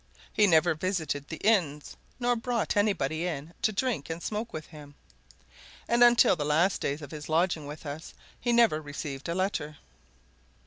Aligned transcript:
He 0.33 0.47
never 0.47 0.73
visited 0.73 1.27
the 1.27 1.37
inns, 1.45 1.95
nor 2.19 2.35
brought 2.35 2.75
anybody 2.75 3.27
in 3.27 3.53
to 3.61 3.71
drink 3.71 4.09
and 4.09 4.23
smoke 4.23 4.51
with 4.51 4.65
him. 4.65 4.95
And 5.87 6.03
until 6.03 6.35
the 6.35 6.43
last 6.43 6.81
days 6.81 7.03
of 7.03 7.11
his 7.11 7.29
lodging 7.29 7.67
with 7.67 7.85
us 7.85 8.15
he 8.39 8.51
never 8.51 8.81
received 8.81 9.29
a 9.29 9.35
letter. 9.35 9.77